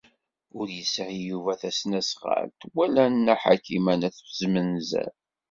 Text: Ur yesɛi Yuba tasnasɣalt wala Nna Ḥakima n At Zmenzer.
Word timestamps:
Ur 0.59 0.67
yesɛi 0.77 1.19
Yuba 1.29 1.53
tasnasɣalt 1.61 2.59
wala 2.75 3.03
Nna 3.13 3.35
Ḥakima 3.43 3.93
n 3.99 4.07
At 4.07 4.17
Zmenzer. 4.39 5.13